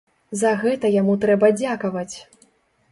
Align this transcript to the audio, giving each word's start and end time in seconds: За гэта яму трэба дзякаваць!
За 0.41 0.53
гэта 0.63 0.91
яму 1.01 1.13
трэба 1.27 1.53
дзякаваць! 1.61 2.15